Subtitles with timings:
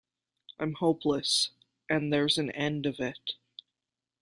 [0.57, 1.51] I'm hopeless,
[1.87, 3.33] and there's an end of it.